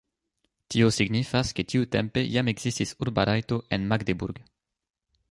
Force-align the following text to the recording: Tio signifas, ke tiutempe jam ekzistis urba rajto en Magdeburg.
Tio 0.75 0.87
signifas, 0.95 1.51
ke 1.59 1.65
tiutempe 1.73 2.23
jam 2.35 2.49
ekzistis 2.53 2.93
urba 3.05 3.25
rajto 3.31 3.59
en 3.77 3.85
Magdeburg. 3.93 4.41